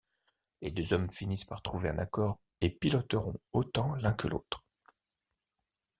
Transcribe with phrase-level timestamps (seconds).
[0.61, 4.65] Les deux hommes finissent par trouver un accord et piloteront autant l'un que l'autre.